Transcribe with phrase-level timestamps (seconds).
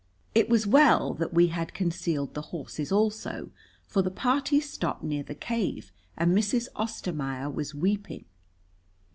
[0.33, 3.51] It was well that we had concealed the horses also,
[3.85, 6.69] for the party stopped near the cave, and Mrs.
[6.75, 8.25] Ostermaier was weeping.